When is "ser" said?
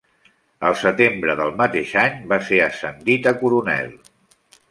2.49-2.61